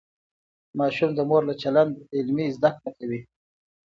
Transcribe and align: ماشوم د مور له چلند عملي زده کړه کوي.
ماشوم 0.79 1.09
د 1.15 1.19
مور 1.29 1.41
له 1.49 1.55
چلند 1.61 1.93
عملي 2.17 2.47
زده 2.57 2.69
کړه 2.77 2.89
کوي. 2.97 3.21